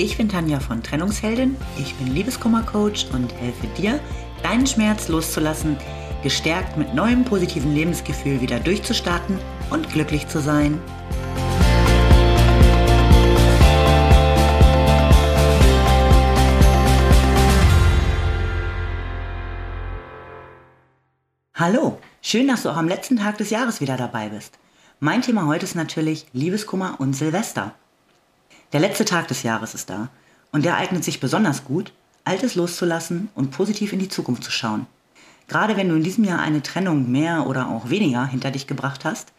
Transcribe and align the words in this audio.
Ich 0.00 0.16
bin 0.16 0.28
Tanja 0.28 0.60
von 0.60 0.80
Trennungsheldin, 0.80 1.56
ich 1.76 1.92
bin 1.96 2.14
Liebeskummer-Coach 2.14 3.06
und 3.12 3.34
helfe 3.34 3.66
dir, 3.76 3.98
deinen 4.44 4.64
Schmerz 4.64 5.08
loszulassen, 5.08 5.76
gestärkt 6.22 6.76
mit 6.76 6.94
neuem 6.94 7.24
positiven 7.24 7.74
Lebensgefühl 7.74 8.40
wieder 8.40 8.60
durchzustarten 8.60 9.40
und 9.70 9.90
glücklich 9.90 10.28
zu 10.28 10.40
sein. 10.40 10.80
Hallo, 21.56 21.98
schön, 22.22 22.46
dass 22.46 22.62
du 22.62 22.68
auch 22.68 22.76
am 22.76 22.86
letzten 22.86 23.16
Tag 23.16 23.38
des 23.38 23.50
Jahres 23.50 23.80
wieder 23.80 23.96
dabei 23.96 24.28
bist. 24.28 24.60
Mein 25.00 25.22
Thema 25.22 25.46
heute 25.46 25.64
ist 25.64 25.74
natürlich 25.74 26.28
Liebeskummer 26.32 27.00
und 27.00 27.14
Silvester. 27.14 27.74
Der 28.72 28.80
letzte 28.80 29.06
Tag 29.06 29.28
des 29.28 29.42
Jahres 29.42 29.74
ist 29.74 29.88
da 29.88 30.08
und 30.52 30.64
der 30.64 30.76
eignet 30.76 31.02
sich 31.02 31.20
besonders 31.20 31.64
gut, 31.64 31.92
Altes 32.24 32.54
loszulassen 32.54 33.30
und 33.34 33.50
positiv 33.50 33.94
in 33.94 33.98
die 33.98 34.10
Zukunft 34.10 34.44
zu 34.44 34.50
schauen. 34.50 34.86
Gerade 35.46 35.78
wenn 35.78 35.88
du 35.88 35.94
in 35.94 36.04
diesem 36.04 36.24
Jahr 36.24 36.40
eine 36.40 36.62
Trennung 36.62 37.10
mehr 37.10 37.46
oder 37.46 37.68
auch 37.68 37.88
weniger 37.88 38.26
hinter 38.26 38.50
dich 38.50 38.66
gebracht 38.66 39.06
hast, 39.06 39.32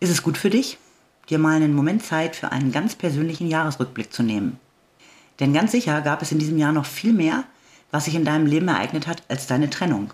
ist 0.00 0.10
es 0.10 0.22
gut 0.22 0.36
für 0.36 0.50
dich, 0.50 0.76
dir 1.30 1.38
mal 1.38 1.56
einen 1.56 1.74
Moment 1.74 2.04
Zeit 2.04 2.36
für 2.36 2.52
einen 2.52 2.72
ganz 2.72 2.94
persönlichen 2.94 3.48
Jahresrückblick 3.48 4.12
zu 4.12 4.22
nehmen. 4.22 4.58
Denn 5.40 5.54
ganz 5.54 5.72
sicher 5.72 6.02
gab 6.02 6.20
es 6.20 6.32
in 6.32 6.38
diesem 6.38 6.58
Jahr 6.58 6.72
noch 6.72 6.84
viel 6.84 7.14
mehr, 7.14 7.44
was 7.90 8.04
sich 8.04 8.14
in 8.14 8.26
deinem 8.26 8.44
Leben 8.44 8.68
ereignet 8.68 9.06
hat, 9.06 9.22
als 9.28 9.46
deine 9.46 9.70
Trennung. 9.70 10.12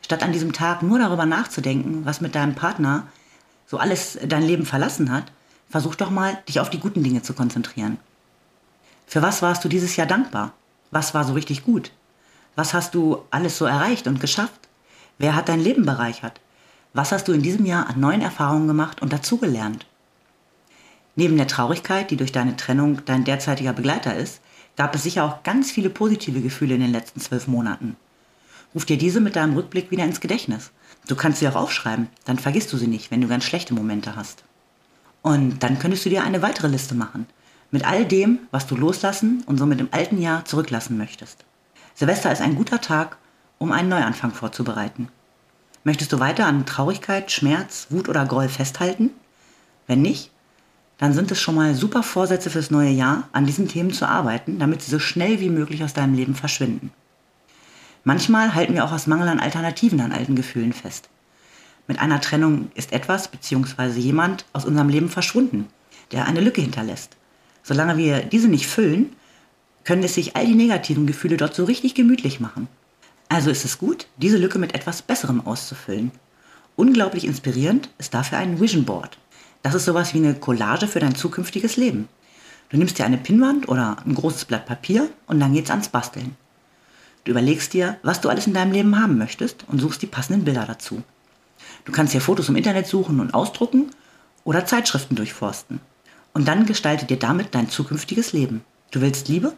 Statt 0.00 0.22
an 0.22 0.32
diesem 0.32 0.54
Tag 0.54 0.82
nur 0.82 0.98
darüber 0.98 1.26
nachzudenken, 1.26 2.06
was 2.06 2.22
mit 2.22 2.34
deinem 2.34 2.54
Partner 2.54 3.06
so 3.66 3.76
alles 3.76 4.18
dein 4.26 4.42
Leben 4.42 4.64
verlassen 4.64 5.12
hat, 5.12 5.30
Versuch 5.68 5.94
doch 5.94 6.10
mal, 6.10 6.38
dich 6.48 6.60
auf 6.60 6.70
die 6.70 6.80
guten 6.80 7.02
Dinge 7.02 7.22
zu 7.22 7.34
konzentrieren. 7.34 7.98
Für 9.06 9.22
was 9.22 9.42
warst 9.42 9.64
du 9.64 9.68
dieses 9.68 9.96
Jahr 9.96 10.06
dankbar? 10.06 10.52
Was 10.90 11.14
war 11.14 11.24
so 11.24 11.34
richtig 11.34 11.64
gut? 11.64 11.92
Was 12.56 12.74
hast 12.74 12.94
du 12.94 13.22
alles 13.30 13.58
so 13.58 13.66
erreicht 13.66 14.06
und 14.06 14.20
geschafft? 14.20 14.68
Wer 15.18 15.34
hat 15.34 15.48
dein 15.48 15.60
Leben 15.60 15.84
bereichert? 15.84 16.40
Was 16.94 17.12
hast 17.12 17.28
du 17.28 17.32
in 17.32 17.42
diesem 17.42 17.66
Jahr 17.66 17.88
an 17.88 18.00
neuen 18.00 18.22
Erfahrungen 18.22 18.66
gemacht 18.66 19.02
und 19.02 19.12
dazugelernt? 19.12 19.86
Neben 21.16 21.36
der 21.36 21.48
Traurigkeit, 21.48 22.10
die 22.10 22.16
durch 22.16 22.32
deine 22.32 22.56
Trennung 22.56 23.04
dein 23.04 23.24
derzeitiger 23.24 23.72
Begleiter 23.72 24.16
ist, 24.16 24.40
gab 24.76 24.94
es 24.94 25.02
sicher 25.02 25.24
auch 25.24 25.42
ganz 25.42 25.70
viele 25.70 25.90
positive 25.90 26.40
Gefühle 26.40 26.76
in 26.76 26.80
den 26.80 26.92
letzten 26.92 27.20
zwölf 27.20 27.46
Monaten. 27.46 27.96
Ruf 28.74 28.84
dir 28.84 28.98
diese 28.98 29.20
mit 29.20 29.36
deinem 29.36 29.54
Rückblick 29.54 29.90
wieder 29.90 30.04
ins 30.04 30.20
Gedächtnis. 30.20 30.70
Du 31.08 31.16
kannst 31.16 31.40
sie 31.40 31.48
auch 31.48 31.56
aufschreiben, 31.56 32.08
dann 32.24 32.38
vergisst 32.38 32.72
du 32.72 32.76
sie 32.76 32.86
nicht, 32.86 33.10
wenn 33.10 33.20
du 33.20 33.28
ganz 33.28 33.44
schlechte 33.44 33.74
Momente 33.74 34.14
hast. 34.14 34.44
Und 35.22 35.62
dann 35.62 35.78
könntest 35.78 36.04
du 36.04 36.10
dir 36.10 36.24
eine 36.24 36.42
weitere 36.42 36.68
Liste 36.68 36.94
machen. 36.94 37.26
Mit 37.70 37.84
all 37.84 38.04
dem, 38.04 38.40
was 38.50 38.66
du 38.66 38.76
loslassen 38.76 39.42
und 39.46 39.58
somit 39.58 39.80
im 39.80 39.88
alten 39.90 40.20
Jahr 40.20 40.44
zurücklassen 40.44 40.96
möchtest. 40.96 41.44
Silvester 41.94 42.32
ist 42.32 42.40
ein 42.40 42.54
guter 42.54 42.80
Tag, 42.80 43.18
um 43.58 43.72
einen 43.72 43.88
Neuanfang 43.88 44.32
vorzubereiten. 44.32 45.08
Möchtest 45.84 46.12
du 46.12 46.20
weiter 46.20 46.46
an 46.46 46.64
Traurigkeit, 46.64 47.30
Schmerz, 47.30 47.88
Wut 47.90 48.08
oder 48.08 48.24
Groll 48.24 48.48
festhalten? 48.48 49.10
Wenn 49.86 50.02
nicht, 50.02 50.30
dann 50.98 51.12
sind 51.12 51.30
es 51.30 51.40
schon 51.40 51.54
mal 51.54 51.74
super 51.74 52.02
Vorsätze 52.02 52.50
fürs 52.50 52.70
neue 52.70 52.90
Jahr, 52.90 53.28
an 53.32 53.46
diesen 53.46 53.68
Themen 53.68 53.92
zu 53.92 54.06
arbeiten, 54.06 54.58
damit 54.58 54.82
sie 54.82 54.90
so 54.90 54.98
schnell 54.98 55.40
wie 55.40 55.50
möglich 55.50 55.84
aus 55.84 55.94
deinem 55.94 56.14
Leben 56.14 56.34
verschwinden. 56.34 56.90
Manchmal 58.04 58.54
halten 58.54 58.74
wir 58.74 58.84
auch 58.84 58.92
aus 58.92 59.06
Mangel 59.06 59.28
an 59.28 59.40
Alternativen 59.40 60.00
an 60.00 60.12
alten 60.12 60.34
Gefühlen 60.34 60.72
fest. 60.72 61.08
Mit 61.88 61.98
einer 61.98 62.20
Trennung 62.20 62.70
ist 62.74 62.92
etwas 62.92 63.28
bzw. 63.28 63.98
jemand 63.98 64.44
aus 64.52 64.66
unserem 64.66 64.90
Leben 64.90 65.08
verschwunden, 65.08 65.66
der 66.12 66.26
eine 66.26 66.42
Lücke 66.42 66.60
hinterlässt. 66.60 67.16
Solange 67.62 67.96
wir 67.96 68.20
diese 68.20 68.48
nicht 68.48 68.66
füllen, 68.66 69.16
können 69.84 70.02
es 70.02 70.14
sich 70.14 70.36
all 70.36 70.46
die 70.46 70.54
negativen 70.54 71.06
Gefühle 71.06 71.38
dort 71.38 71.54
so 71.54 71.64
richtig 71.64 71.94
gemütlich 71.94 72.40
machen. 72.40 72.68
Also 73.30 73.50
ist 73.50 73.64
es 73.64 73.78
gut, 73.78 74.06
diese 74.18 74.36
Lücke 74.36 74.58
mit 74.58 74.74
etwas 74.74 75.00
Besserem 75.00 75.46
auszufüllen. 75.46 76.10
Unglaublich 76.76 77.24
inspirierend 77.24 77.88
ist 77.96 78.12
dafür 78.12 78.36
ein 78.36 78.60
Vision 78.60 78.84
Board. 78.84 79.16
Das 79.62 79.74
ist 79.74 79.86
sowas 79.86 80.12
wie 80.12 80.18
eine 80.18 80.34
Collage 80.34 80.86
für 80.88 81.00
dein 81.00 81.14
zukünftiges 81.14 81.78
Leben. 81.78 82.08
Du 82.68 82.76
nimmst 82.76 82.98
dir 82.98 83.06
eine 83.06 83.16
Pinnwand 83.16 83.66
oder 83.66 83.96
ein 84.04 84.14
großes 84.14 84.44
Blatt 84.44 84.66
Papier 84.66 85.08
und 85.26 85.40
dann 85.40 85.54
geht's 85.54 85.70
ans 85.70 85.88
Basteln. 85.88 86.36
Du 87.24 87.30
überlegst 87.30 87.72
dir, 87.72 87.96
was 88.02 88.20
du 88.20 88.28
alles 88.28 88.46
in 88.46 88.52
deinem 88.52 88.72
Leben 88.72 89.00
haben 89.00 89.16
möchtest 89.16 89.64
und 89.68 89.78
suchst 89.78 90.02
die 90.02 90.06
passenden 90.06 90.44
Bilder 90.44 90.66
dazu. 90.66 91.02
Du 91.84 91.92
kannst 91.92 92.14
dir 92.14 92.20
Fotos 92.20 92.48
im 92.48 92.56
Internet 92.56 92.86
suchen 92.86 93.20
und 93.20 93.34
ausdrucken 93.34 93.90
oder 94.44 94.66
Zeitschriften 94.66 95.16
durchforsten. 95.16 95.80
Und 96.32 96.46
dann 96.46 96.66
gestalte 96.66 97.06
dir 97.06 97.18
damit 97.18 97.54
dein 97.54 97.68
zukünftiges 97.70 98.32
Leben. 98.32 98.62
Du 98.90 99.00
willst 99.00 99.28
Liebe? 99.28 99.52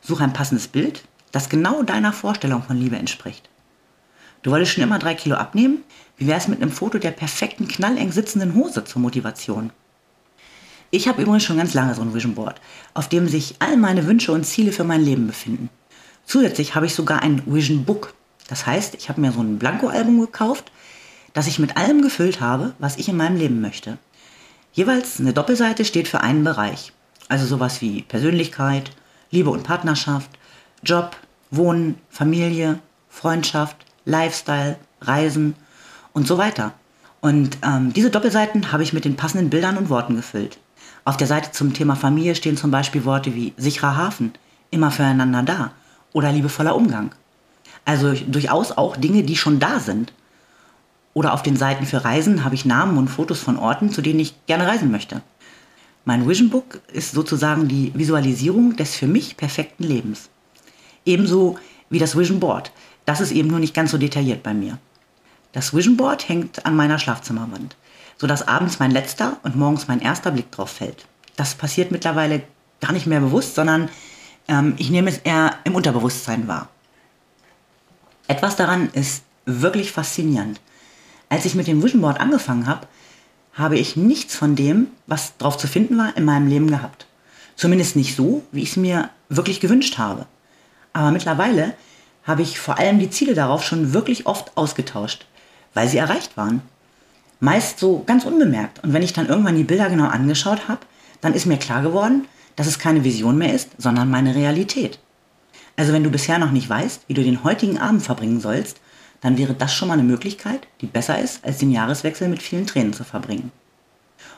Such 0.00 0.20
ein 0.20 0.32
passendes 0.32 0.68
Bild, 0.68 1.02
das 1.32 1.48
genau 1.48 1.82
deiner 1.82 2.12
Vorstellung 2.12 2.62
von 2.62 2.76
Liebe 2.76 2.96
entspricht. 2.96 3.48
Du 4.42 4.50
wolltest 4.50 4.72
schon 4.72 4.84
immer 4.84 4.98
drei 4.98 5.14
Kilo 5.14 5.36
abnehmen? 5.36 5.82
Wie 6.16 6.26
wäre 6.26 6.38
es 6.38 6.48
mit 6.48 6.62
einem 6.62 6.70
Foto 6.70 6.98
der 6.98 7.10
perfekten, 7.10 7.68
knalleng 7.68 8.12
sitzenden 8.12 8.54
Hose 8.54 8.84
zur 8.84 9.02
Motivation? 9.02 9.70
Ich 10.90 11.08
habe 11.08 11.20
übrigens 11.20 11.42
schon 11.42 11.56
ganz 11.56 11.74
lange 11.74 11.94
so 11.94 12.02
ein 12.02 12.14
Vision 12.14 12.34
Board, 12.34 12.60
auf 12.94 13.08
dem 13.08 13.28
sich 13.28 13.56
all 13.58 13.76
meine 13.76 14.06
Wünsche 14.06 14.32
und 14.32 14.44
Ziele 14.44 14.72
für 14.72 14.84
mein 14.84 15.02
Leben 15.02 15.26
befinden. 15.26 15.68
Zusätzlich 16.24 16.74
habe 16.74 16.86
ich 16.86 16.94
sogar 16.94 17.22
ein 17.22 17.42
Vision 17.44 17.84
Book. 17.84 18.14
Das 18.48 18.66
heißt, 18.66 18.94
ich 18.94 19.08
habe 19.08 19.20
mir 19.20 19.32
so 19.32 19.40
ein 19.40 19.58
Blanko-Album 19.58 20.20
gekauft, 20.20 20.70
das 21.36 21.46
ich 21.46 21.58
mit 21.58 21.76
allem 21.76 22.00
gefüllt 22.00 22.40
habe, 22.40 22.72
was 22.78 22.96
ich 22.96 23.10
in 23.10 23.16
meinem 23.18 23.36
Leben 23.36 23.60
möchte. 23.60 23.98
Jeweils 24.72 25.20
eine 25.20 25.34
Doppelseite 25.34 25.84
steht 25.84 26.08
für 26.08 26.22
einen 26.22 26.44
Bereich. 26.44 26.94
Also 27.28 27.44
sowas 27.44 27.82
wie 27.82 28.00
Persönlichkeit, 28.00 28.90
Liebe 29.30 29.50
und 29.50 29.62
Partnerschaft, 29.62 30.30
Job, 30.82 31.14
Wohnen, 31.50 31.98
Familie, 32.08 32.78
Freundschaft, 33.10 33.76
Lifestyle, 34.06 34.78
Reisen 35.02 35.56
und 36.14 36.26
so 36.26 36.38
weiter. 36.38 36.72
Und 37.20 37.58
ähm, 37.62 37.92
diese 37.92 38.08
Doppelseiten 38.08 38.72
habe 38.72 38.82
ich 38.82 38.94
mit 38.94 39.04
den 39.04 39.16
passenden 39.16 39.50
Bildern 39.50 39.76
und 39.76 39.90
Worten 39.90 40.16
gefüllt. 40.16 40.56
Auf 41.04 41.18
der 41.18 41.26
Seite 41.26 41.52
zum 41.52 41.74
Thema 41.74 41.96
Familie 41.96 42.34
stehen 42.34 42.56
zum 42.56 42.70
Beispiel 42.70 43.04
Worte 43.04 43.34
wie 43.34 43.52
sicherer 43.58 43.94
Hafen, 43.94 44.32
immer 44.70 44.90
füreinander 44.90 45.42
da 45.42 45.72
oder 46.14 46.32
liebevoller 46.32 46.74
Umgang. 46.74 47.14
Also 47.84 48.14
durchaus 48.14 48.72
auch 48.72 48.96
Dinge, 48.96 49.22
die 49.22 49.36
schon 49.36 49.60
da 49.60 49.80
sind. 49.80 50.14
Oder 51.16 51.32
auf 51.32 51.42
den 51.42 51.56
Seiten 51.56 51.86
für 51.86 52.04
Reisen 52.04 52.44
habe 52.44 52.54
ich 52.54 52.66
Namen 52.66 52.98
und 52.98 53.08
Fotos 53.08 53.40
von 53.40 53.56
Orten, 53.56 53.90
zu 53.90 54.02
denen 54.02 54.20
ich 54.20 54.34
gerne 54.44 54.66
reisen 54.66 54.90
möchte. 54.90 55.22
Mein 56.04 56.28
Vision 56.28 56.50
Book 56.50 56.82
ist 56.92 57.12
sozusagen 57.12 57.68
die 57.68 57.90
Visualisierung 57.94 58.76
des 58.76 58.96
für 58.96 59.06
mich 59.06 59.38
perfekten 59.38 59.84
Lebens. 59.84 60.28
Ebenso 61.06 61.58
wie 61.88 61.98
das 61.98 62.18
Vision 62.18 62.38
Board. 62.38 62.70
Das 63.06 63.22
ist 63.22 63.32
eben 63.32 63.48
nur 63.48 63.60
nicht 63.60 63.72
ganz 63.72 63.92
so 63.92 63.96
detailliert 63.96 64.42
bei 64.42 64.52
mir. 64.52 64.76
Das 65.52 65.74
Vision 65.74 65.96
Board 65.96 66.28
hängt 66.28 66.66
an 66.66 66.76
meiner 66.76 66.98
Schlafzimmerwand, 66.98 67.76
sodass 68.18 68.46
abends 68.46 68.78
mein 68.78 68.90
letzter 68.90 69.38
und 69.42 69.56
morgens 69.56 69.88
mein 69.88 70.02
erster 70.02 70.32
Blick 70.32 70.52
drauf 70.52 70.68
fällt. 70.68 71.06
Das 71.34 71.54
passiert 71.54 71.92
mittlerweile 71.92 72.42
gar 72.82 72.92
nicht 72.92 73.06
mehr 73.06 73.20
bewusst, 73.20 73.54
sondern 73.54 73.88
ähm, 74.48 74.74
ich 74.76 74.90
nehme 74.90 75.08
es 75.08 75.16
eher 75.16 75.54
im 75.64 75.76
Unterbewusstsein 75.76 76.46
wahr. 76.46 76.68
Etwas 78.28 78.56
daran 78.56 78.90
ist 78.92 79.22
wirklich 79.46 79.92
faszinierend. 79.92 80.60
Als 81.28 81.44
ich 81.44 81.54
mit 81.54 81.66
dem 81.66 81.82
Vision 81.82 82.02
Board 82.02 82.20
angefangen 82.20 82.66
habe, 82.66 82.86
habe 83.54 83.78
ich 83.78 83.96
nichts 83.96 84.36
von 84.36 84.54
dem, 84.54 84.88
was 85.06 85.36
drauf 85.38 85.56
zu 85.56 85.66
finden 85.66 85.98
war, 85.98 86.16
in 86.16 86.24
meinem 86.24 86.46
Leben 86.46 86.68
gehabt. 86.68 87.06
Zumindest 87.56 87.96
nicht 87.96 88.14
so, 88.14 88.42
wie 88.52 88.62
ich 88.62 88.70
es 88.70 88.76
mir 88.76 89.10
wirklich 89.28 89.60
gewünscht 89.60 89.98
habe. 89.98 90.26
Aber 90.92 91.10
mittlerweile 91.10 91.74
habe 92.24 92.42
ich 92.42 92.58
vor 92.58 92.78
allem 92.78 92.98
die 92.98 93.10
Ziele 93.10 93.34
darauf 93.34 93.64
schon 93.64 93.94
wirklich 93.94 94.26
oft 94.26 94.56
ausgetauscht, 94.56 95.26
weil 95.74 95.88
sie 95.88 95.98
erreicht 95.98 96.36
waren. 96.36 96.62
Meist 97.40 97.78
so 97.78 98.02
ganz 98.06 98.24
unbemerkt. 98.24 98.82
Und 98.82 98.92
wenn 98.92 99.02
ich 99.02 99.12
dann 99.12 99.28
irgendwann 99.28 99.56
die 99.56 99.64
Bilder 99.64 99.88
genau 99.88 100.08
angeschaut 100.08 100.68
habe, 100.68 100.80
dann 101.20 101.34
ist 101.34 101.46
mir 101.46 101.58
klar 101.58 101.82
geworden, 101.82 102.26
dass 102.56 102.66
es 102.66 102.78
keine 102.78 103.04
Vision 103.04 103.38
mehr 103.38 103.54
ist, 103.54 103.70
sondern 103.78 104.10
meine 104.10 104.34
Realität. 104.34 104.98
Also 105.76 105.92
wenn 105.92 106.04
du 106.04 106.10
bisher 106.10 106.38
noch 106.38 106.50
nicht 106.50 106.68
weißt, 106.68 107.02
wie 107.06 107.14
du 107.14 107.22
den 107.22 107.44
heutigen 107.44 107.78
Abend 107.78 108.02
verbringen 108.02 108.40
sollst, 108.40 108.80
dann 109.20 109.38
wäre 109.38 109.54
das 109.54 109.74
schon 109.74 109.88
mal 109.88 109.94
eine 109.94 110.02
Möglichkeit, 110.02 110.66
die 110.80 110.86
besser 110.86 111.20
ist, 111.20 111.44
als 111.44 111.58
den 111.58 111.70
Jahreswechsel 111.70 112.28
mit 112.28 112.42
vielen 112.42 112.66
Tränen 112.66 112.92
zu 112.92 113.04
verbringen. 113.04 113.52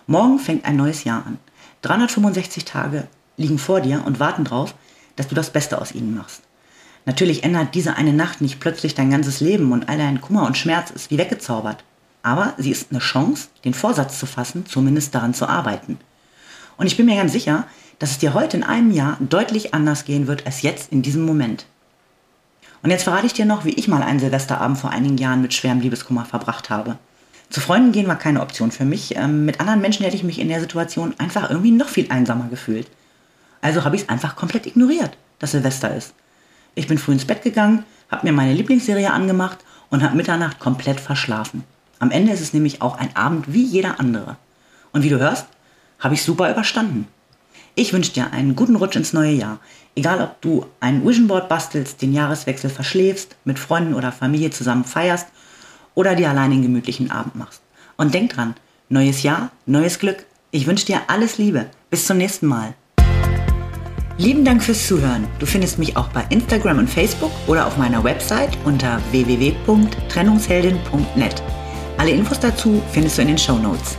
Morgen 0.07 0.39
fängt 0.39 0.65
ein 0.65 0.77
neues 0.77 1.05
Jahr 1.05 1.27
an. 1.27 1.39
365 1.83 2.65
Tage 2.65 3.09
liegen 3.37 3.59
vor 3.59 3.81
dir 3.81 4.03
und 4.05 4.21
warten 4.21 4.45
darauf, 4.45 4.75
dass 5.17 5.29
du 5.29 5.35
das 5.35 5.51
Beste 5.51 5.81
aus 5.81 5.93
ihnen 5.93 6.17
machst. 6.17 6.43
Natürlich 7.05 7.45
ändert 7.45 7.75
diese 7.75 7.97
eine 7.97 8.13
Nacht 8.13 8.41
nicht 8.41 8.61
plötzlich 8.61 8.95
dein 8.95 9.11
ganzes 9.11 9.41
Leben 9.41 9.73
und 9.73 9.89
all 9.89 9.99
dein 9.99 10.21
Kummer 10.21 10.47
und 10.47 10.59
Schmerz 10.59 10.91
ist 10.91 11.11
wie 11.11 11.19
weggezaubert. 11.19 11.85
Aber 12.23 12.55
sie 12.59 12.71
ist 12.71 12.91
eine 12.91 13.01
Chance, 13.01 13.49
den 13.65 13.75
Vorsatz 13.75 14.19
zu 14.19 14.27
fassen, 14.27 14.67
zumindest 14.67 15.15
daran 15.15 15.35
zu 15.35 15.49
arbeiten. 15.49 15.99
Und 16.77 16.87
ich 16.87 16.97
bin 16.97 17.07
mir 17.07 17.17
ganz 17.17 17.33
sicher, 17.33 17.67
dass 17.99 18.11
es 18.11 18.19
dir 18.19 18.35
heute 18.35 18.57
in 18.57 18.65
einem 18.65 18.91
Jahr 18.91 19.17
deutlich 19.21 19.75
anders 19.75 20.05
gehen 20.05 20.27
wird 20.27 20.47
als 20.47 20.63
jetzt 20.63 20.93
in 20.93 21.03
diesem 21.03 21.25
Moment. 21.25 21.67
Und 22.83 22.91
jetzt 22.91 23.05
verrate 23.05 23.27
ich 23.27 23.33
dir 23.33 23.45
noch, 23.45 23.65
wie 23.65 23.75
ich 23.75 23.89
mal 23.89 24.03
einen 24.03 24.21
Silvesterabend 24.21 24.79
vor 24.79 24.91
einigen 24.91 25.19
Jahren 25.19 25.43
mit 25.43 25.55
schwerem 25.55 25.81
Liebeskummer 25.81 26.25
verbracht 26.25 26.71
habe. 26.71 26.97
Zu 27.51 27.61
Freunden 27.61 27.93
gehen 27.93 28.09
war 28.09 28.17
keine 28.17 28.41
Option 28.41 28.71
für 28.71 28.85
mich. 28.85 29.17
Ähm, 29.17 29.45
mit 29.45 29.61
anderen 29.61 29.81
Menschen 29.81 30.05
hätte 30.05 30.17
ich 30.17 30.23
mich 30.23 30.39
in 30.39 30.49
der 30.49 30.61
Situation 30.61 31.15
einfach 31.19 31.51
irgendwie 31.51 31.71
noch 31.71 31.89
viel 31.89 32.11
einsamer 32.11 32.49
gefühlt. 32.49 32.89
Also 33.61 33.85
habe 33.85 33.97
ich 33.97 34.03
es 34.03 34.09
einfach 34.09 34.37
komplett 34.37 34.67
ignoriert, 34.67 35.17
dass 35.39 35.53
Silvester 35.53 35.95
ist. 35.95 36.15
Ich 36.75 36.87
bin 36.87 36.99
früh 36.99 37.13
ins 37.13 37.25
Bett 37.25 37.43
gegangen, 37.43 37.85
habe 38.11 38.27
mir 38.27 38.33
meine 38.33 38.55
Lieblingsserie 38.55 39.11
angemacht 39.11 39.59
und 39.91 40.03
habe 40.03 40.17
Mitternacht 40.17 40.61
komplett 40.61 41.01
verschlafen. 41.01 41.65
Am 41.99 42.11
Ende 42.11 42.33
ist 42.33 42.41
es 42.41 42.53
nämlich 42.53 42.83
auch 42.83 42.99
ein 42.99 43.17
Abend 43.17 43.53
wie 43.53 43.65
jeder 43.65 43.99
andere. 43.99 44.37
Und 44.93 45.03
wie 45.03 45.09
du 45.09 45.19
hörst, 45.19 45.47
habe 45.99 46.15
ich 46.15 46.23
super 46.23 46.51
überstanden. 46.51 47.09
Ich 47.79 47.93
wünsche 47.93 48.11
dir 48.11 48.33
einen 48.33 48.57
guten 48.57 48.75
Rutsch 48.75 48.97
ins 48.97 49.13
neue 49.13 49.31
Jahr. 49.31 49.61
Egal 49.95 50.21
ob 50.21 50.41
du 50.41 50.67
ein 50.81 51.07
Vision 51.07 51.29
Board 51.29 51.49
bastelst, 51.49 52.03
den 52.03 52.13
Jahreswechsel 52.13 52.71
verschläfst, 52.71 53.37
mit 53.45 53.61
Freunden 53.61 53.95
oder 53.95 54.11
Familie 54.11 54.51
zusammen 54.51 54.83
feierst 54.83 55.29
oder 55.95 56.17
dir 56.17 56.29
allein 56.29 56.51
einen 56.51 56.63
gemütlichen 56.63 57.13
Abend 57.13 57.37
machst. 57.37 57.63
Und 57.97 58.15
denk 58.15 58.33
dran, 58.33 58.57
neues 58.89 59.23
Jahr, 59.23 59.53
neues 59.65 60.01
Glück. 60.01 60.27
Ich 60.51 60.67
wünsche 60.67 60.87
dir 60.87 61.03
alles 61.07 61.39
Liebe. 61.39 61.67
Bis 61.89 62.05
zum 62.05 62.17
nächsten 62.17 62.49
Mal. 62.49 62.75
Lieben 64.17 64.45
Dank 64.45 64.61
fürs 64.61 64.89
Zuhören. 64.89 65.29
Du 65.39 65.47
findest 65.47 65.79
mich 65.79 65.97
auch 65.97 66.09
bei 66.09 66.25
Instagram 66.31 66.81
und 66.81 66.91
Facebook 66.91 67.31
oder 67.47 67.65
auf 67.65 67.77
meiner 67.77 68.03
Website 68.03 68.59
unter 68.65 69.01
www.trennungsheldin.net. 69.13 71.43
Alle 71.97 72.11
Infos 72.11 72.41
dazu 72.41 72.83
findest 72.91 73.19
du 73.19 73.23
in 73.23 73.29
den 73.29 73.39
Show 73.39 73.57
Notes. 73.57 73.95